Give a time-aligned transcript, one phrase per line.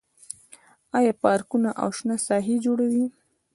[0.97, 3.05] آیا پارکونه او شنه ساحې جوړوي؟